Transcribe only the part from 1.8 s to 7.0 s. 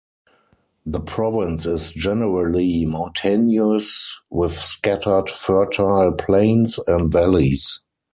generally mountainous with scattered fertile plains